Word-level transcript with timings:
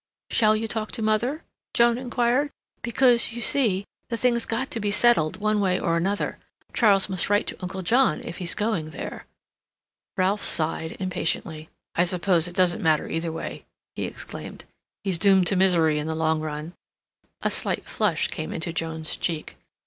"Shall 0.31 0.55
you 0.55 0.67
talk 0.67 0.91
to 0.93 1.03
mother?" 1.03 1.43
Joan 1.75 1.99
inquired. 1.99 2.49
"Because, 2.81 3.33
you 3.33 3.39
see, 3.39 3.85
the 4.09 4.17
thing's 4.17 4.47
got 4.47 4.71
to 4.71 4.79
be 4.79 4.89
settled, 4.89 5.37
one 5.37 5.61
way 5.61 5.79
or 5.79 5.95
another. 5.95 6.39
Charles 6.73 7.07
must 7.07 7.29
write 7.29 7.45
to 7.45 7.61
Uncle 7.61 7.83
John 7.83 8.19
if 8.23 8.39
he's 8.39 8.55
going 8.55 8.89
there." 8.89 9.27
Ralph 10.17 10.43
sighed 10.43 10.97
impatiently. 10.99 11.69
"I 11.93 12.05
suppose 12.05 12.47
it 12.47 12.55
doesn't 12.55 12.79
much 12.81 12.97
matter 12.97 13.07
either 13.09 13.31
way," 13.31 13.63
he 13.95 14.05
exclaimed. 14.05 14.65
"He's 15.03 15.19
doomed 15.19 15.45
to 15.45 15.55
misery 15.55 15.99
in 15.99 16.07
the 16.07 16.15
long 16.15 16.39
run." 16.41 16.73
A 17.43 17.51
slight 17.51 17.85
flush 17.85 18.27
came 18.27 18.51
into 18.51 18.73
Joan's 18.73 19.15
cheek. 19.15 19.55